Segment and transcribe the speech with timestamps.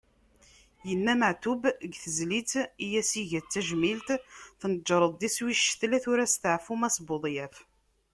[0.87, 2.51] Yenna Meɛtub deg tezlit
[2.85, 4.09] i as-iga d tajmilt:
[4.59, 7.55] Tneǧreḍ-d iswi i ccetla, tura steɛfu Mass Budyaf.